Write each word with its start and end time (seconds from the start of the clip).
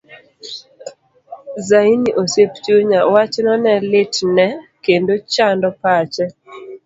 Zaini 1.67 2.09
osiep 2.21 2.51
chunya, 2.63 2.99
wachno 3.13 3.53
ne 3.63 3.73
litne 3.91 4.47
kendo 4.85 5.13
chando 5.33 5.67
pache. 5.81 6.25